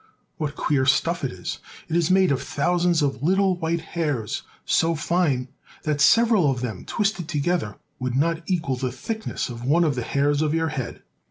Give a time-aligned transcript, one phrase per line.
[0.37, 1.59] What queer stuff it is!
[1.87, 5.47] It is made of thousands of little white hairs, so fine
[5.83, 10.01] that several of them twisted together would not equal the thickness of one of the
[10.01, 11.03] hairs of your head.